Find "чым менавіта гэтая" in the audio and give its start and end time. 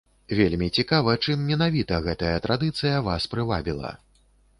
1.25-2.31